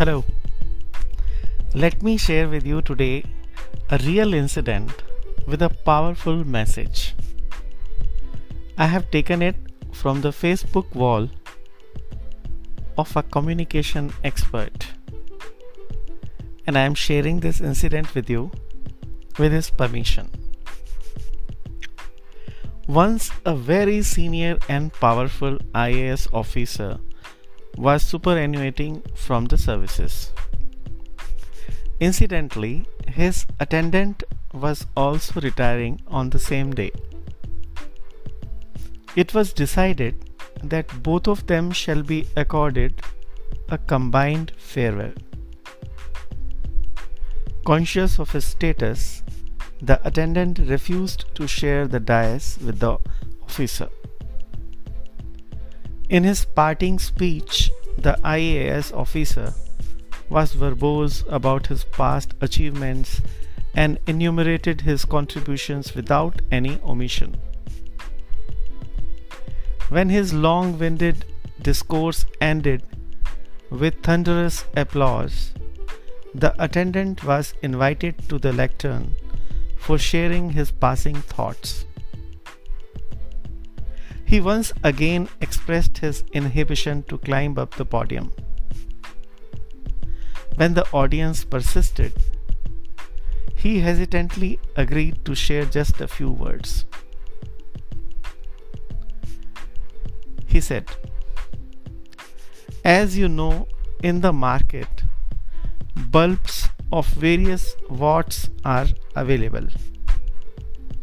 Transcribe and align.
Hello. 0.00 0.24
Let 1.74 2.02
me 2.02 2.16
share 2.16 2.48
with 2.48 2.64
you 2.64 2.80
today 2.80 3.22
a 3.90 3.98
real 3.98 4.32
incident 4.32 5.02
with 5.46 5.60
a 5.60 5.68
powerful 5.68 6.42
message. 6.42 7.14
I 8.78 8.86
have 8.86 9.10
taken 9.10 9.42
it 9.42 9.56
from 9.92 10.22
the 10.22 10.30
Facebook 10.30 10.94
wall 10.94 11.28
of 12.96 13.14
a 13.14 13.22
communication 13.22 14.10
expert 14.24 14.86
and 16.66 16.78
I 16.78 16.86
am 16.86 16.94
sharing 16.94 17.40
this 17.40 17.60
incident 17.60 18.14
with 18.14 18.30
you 18.30 18.50
with 19.38 19.52
his 19.52 19.68
permission. 19.68 20.30
Once 22.88 23.30
a 23.44 23.54
very 23.54 24.00
senior 24.00 24.56
and 24.66 24.94
powerful 24.94 25.58
IAS 25.74 26.26
officer 26.32 26.98
was 27.76 28.04
superannuating 28.04 29.02
from 29.16 29.46
the 29.46 29.58
services. 29.58 30.32
Incidentally, 32.00 32.86
his 33.06 33.46
attendant 33.60 34.24
was 34.52 34.86
also 34.96 35.40
retiring 35.40 36.00
on 36.06 36.30
the 36.30 36.38
same 36.38 36.72
day. 36.72 36.90
It 39.16 39.34
was 39.34 39.52
decided 39.52 40.30
that 40.62 41.02
both 41.02 41.28
of 41.28 41.46
them 41.46 41.70
shall 41.70 42.02
be 42.02 42.26
accorded 42.36 43.00
a 43.68 43.78
combined 43.78 44.52
farewell. 44.56 45.12
Conscious 47.64 48.18
of 48.18 48.30
his 48.30 48.44
status, 48.44 49.22
the 49.82 50.00
attendant 50.06 50.58
refused 50.58 51.24
to 51.34 51.46
share 51.46 51.86
the 51.86 52.00
dais 52.00 52.58
with 52.64 52.78
the 52.80 52.98
officer. 53.42 53.88
In 56.10 56.24
his 56.24 56.44
parting 56.44 56.98
speech, 56.98 57.70
the 57.96 58.18
IAS 58.24 58.92
officer 58.92 59.54
was 60.28 60.54
verbose 60.54 61.22
about 61.28 61.68
his 61.68 61.84
past 61.84 62.34
achievements 62.40 63.20
and 63.74 63.96
enumerated 64.08 64.80
his 64.80 65.04
contributions 65.04 65.94
without 65.94 66.42
any 66.50 66.80
omission. 66.82 67.36
When 69.88 70.08
his 70.08 70.34
long 70.34 70.80
winded 70.80 71.26
discourse 71.62 72.26
ended 72.40 72.82
with 73.70 74.02
thunderous 74.02 74.64
applause, 74.76 75.52
the 76.34 76.52
attendant 76.60 77.22
was 77.22 77.54
invited 77.62 78.28
to 78.28 78.40
the 78.40 78.52
lectern 78.52 79.14
for 79.78 79.96
sharing 79.96 80.50
his 80.50 80.72
passing 80.72 81.22
thoughts. 81.22 81.86
He 84.30 84.40
once 84.40 84.72
again 84.84 85.28
expressed 85.40 85.98
his 85.98 86.22
inhibition 86.32 87.02
to 87.08 87.18
climb 87.18 87.58
up 87.58 87.74
the 87.74 87.84
podium. 87.84 88.30
When 90.54 90.74
the 90.74 90.86
audience 90.92 91.42
persisted, 91.44 92.12
he 93.56 93.80
hesitantly 93.80 94.60
agreed 94.76 95.24
to 95.24 95.34
share 95.34 95.64
just 95.64 96.00
a 96.00 96.06
few 96.06 96.30
words. 96.30 96.84
He 100.46 100.60
said, 100.60 100.88
As 102.84 103.18
you 103.18 103.28
know, 103.28 103.66
in 104.04 104.20
the 104.20 104.32
market, 104.32 105.02
bulbs 105.96 106.68
of 106.92 107.08
various 107.08 107.74
watts 107.88 108.48
are 108.64 108.86
available. 109.16 109.66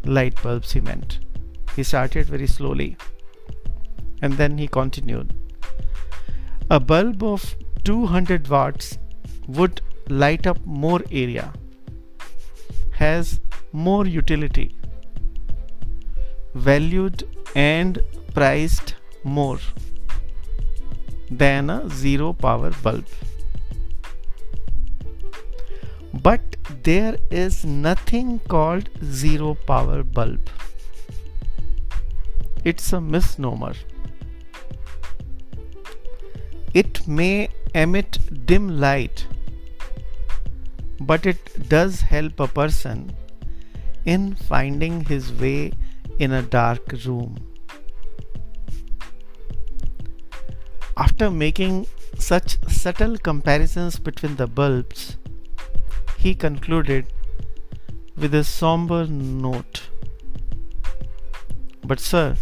Light 0.05 0.41
bulbs, 0.41 0.71
he 0.71 0.79
meant. 0.79 1.19
He 1.75 1.83
started 1.83 2.27
very 2.27 2.47
slowly 2.47 2.95
and 4.21 4.33
then 4.33 4.57
he 4.57 4.67
continued. 4.67 5.33
A 6.69 6.79
bulb 6.79 7.23
of 7.23 7.55
200 7.83 8.47
watts 8.47 8.97
would 9.47 9.81
light 10.09 10.47
up 10.47 10.59
more 10.65 11.01
area 11.11 11.53
has 12.91 13.39
more 13.71 14.05
utility 14.05 14.75
valued 16.55 17.23
and 17.55 17.99
priced 18.33 18.95
more 19.23 19.59
than 21.29 21.69
a 21.69 21.89
zero 21.89 22.33
power 22.33 22.71
bulb. 22.81 23.05
But 26.13 26.55
there 26.83 27.17
is 27.29 27.63
nothing 27.65 28.39
called 28.47 28.89
zero 29.03 29.55
power 29.67 30.03
bulb. 30.03 30.49
It's 32.63 32.91
a 32.93 33.01
misnomer 33.01 33.73
it 36.79 37.07
may 37.07 37.49
emit 37.73 38.17
dim 38.45 38.65
light, 38.81 39.25
but 40.99 41.25
it 41.25 41.69
does 41.69 42.01
help 42.01 42.39
a 42.39 42.47
person 42.47 42.99
in 44.05 44.35
finding 44.35 45.03
his 45.05 45.31
way 45.33 45.71
in 46.19 46.33
a 46.33 46.41
dark 46.41 46.93
room. 47.05 47.37
After 50.95 51.31
making 51.31 51.87
such 52.17 52.57
subtle 52.67 53.17
comparisons 53.17 53.97
between 53.97 54.35
the 54.35 54.47
bulbs, 54.47 55.17
he 56.17 56.35
concluded 56.35 57.13
with 58.15 58.35
a 58.35 58.43
somber 58.43 59.05
note. 59.07 59.81
But, 61.83 61.99
sir, 61.99 62.35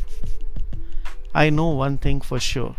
I 1.33 1.49
know 1.49 1.69
one 1.69 1.97
thing 1.97 2.19
for 2.21 2.39
sure. 2.39 2.75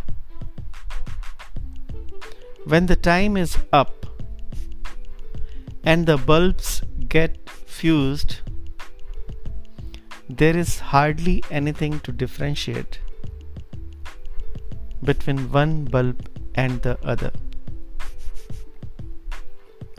When 2.71 2.87
the 2.87 2.97
time 2.97 3.37
is 3.37 3.57
up 3.71 4.05
and 5.85 6.05
the 6.05 6.17
bulbs 6.17 6.81
get 7.07 7.49
fused, 7.49 8.39
there 10.29 10.57
is 10.57 10.79
hardly 10.79 11.41
anything 11.49 12.01
to 12.01 12.11
differentiate 12.11 12.99
between 15.01 15.49
one 15.49 15.85
bulb 15.85 16.27
and 16.55 16.81
the 16.81 16.97
other. 17.05 17.31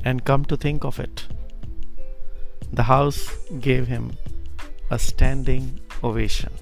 And 0.04 0.22
come 0.26 0.44
to 0.44 0.56
think 0.58 0.84
of 0.84 1.00
it, 1.00 1.26
the 2.70 2.82
house 2.82 3.34
gave 3.60 3.86
him 3.86 4.12
a 4.90 4.98
standing 4.98 5.80
ovation, 6.04 6.52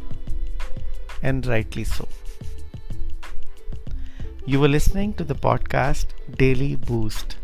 and 1.20 1.44
rightly 1.46 1.82
so. 1.82 2.06
You 4.48 4.60
were 4.60 4.68
listening 4.68 5.12
to 5.14 5.24
the 5.24 5.34
podcast 5.34 6.06
Daily 6.38 6.76
Boost. 6.76 7.36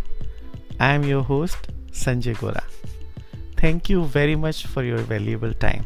I 0.79 0.93
am 0.93 1.03
your 1.03 1.23
host, 1.23 1.67
Sanjay 1.91 2.39
Gora. 2.39 2.63
Thank 3.57 3.91
you 3.91 4.05
very 4.05 4.37
much 4.37 4.67
for 4.67 4.85
your 4.85 4.99
valuable 4.99 5.53
time. 5.53 5.85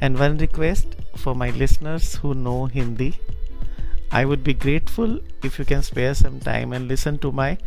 And 0.00 0.16
one 0.16 0.38
request 0.38 0.94
for 1.16 1.34
my 1.34 1.50
listeners 1.50 2.14
who 2.14 2.34
know 2.34 2.66
Hindi 2.66 3.18
I 4.10 4.24
would 4.24 4.44
be 4.44 4.54
grateful 4.54 5.18
if 5.42 5.58
you 5.58 5.64
can 5.64 5.82
spare 5.82 6.14
some 6.14 6.38
time 6.40 6.72
and 6.72 6.88
listen 6.88 7.18
to 7.18 7.32
my 7.32 7.58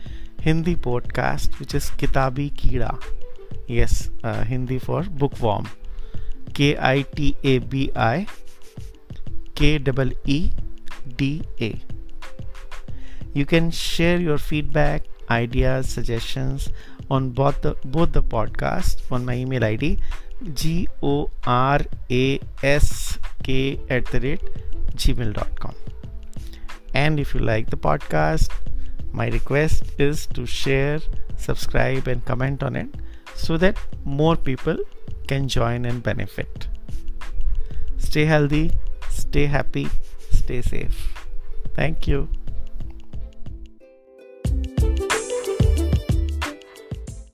Hindi 0.41 0.75
podcast, 0.75 1.59
which 1.59 1.75
is 1.75 1.91
Kitabi 1.97 2.53
Keeda. 2.53 3.03
Yes, 3.67 4.09
uh, 4.23 4.43
Hindi 4.45 4.79
for 4.79 5.03
bookworm. 5.03 5.67
K 6.53 6.77
I 6.79 7.01
T 7.01 7.35
A 7.43 7.59
B 7.59 7.91
I 7.95 8.27
K 9.55 9.75
E 9.75 10.11
E 10.25 10.51
DA. 11.17 11.81
You 13.33 13.45
can 13.45 13.71
share 13.71 14.19
your 14.19 14.37
feedback, 14.37 15.05
ideas, 15.29 15.87
suggestions 15.87 16.69
on 17.09 17.29
both 17.29 17.61
the 17.61 17.75
both 17.85 18.11
the 18.11 18.23
podcast 18.23 19.01
on 19.11 19.25
my 19.25 19.35
email 19.35 19.63
ID 19.63 19.97
g 20.53 20.87
o 21.01 21.29
r 21.45 21.79
a 22.09 22.39
s 22.63 23.19
k 23.43 23.79
at 23.89 24.05
the 24.05 24.19
rate 24.19 24.45
gmail.com. 24.95 25.75
And 26.93 27.19
if 27.19 27.33
you 27.33 27.39
like 27.39 27.69
the 27.69 27.77
podcast, 27.77 28.51
my 29.13 29.27
request 29.27 29.83
is 29.97 30.25
to 30.27 30.45
share, 30.45 30.99
subscribe, 31.37 32.07
and 32.07 32.23
comment 32.25 32.63
on 32.63 32.75
it 32.75 32.89
so 33.35 33.57
that 33.57 33.77
more 34.03 34.35
people 34.35 34.77
can 35.27 35.47
join 35.47 35.85
and 35.85 36.03
benefit. 36.03 36.67
Stay 37.97 38.25
healthy, 38.25 38.71
stay 39.09 39.45
happy, 39.45 39.89
stay 40.51 40.61
safe. 40.61 41.13
Thank 41.75 42.07
you. 42.07 42.27